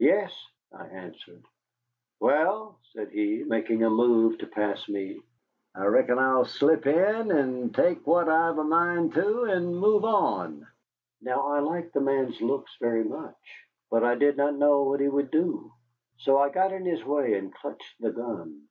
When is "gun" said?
18.10-18.66